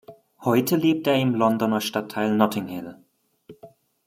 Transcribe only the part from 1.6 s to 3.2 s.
Stadtteil Notting Hill.